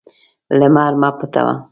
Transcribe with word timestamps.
لمر 0.59 0.91
مه 1.01 1.09
پټوه. 1.17 1.53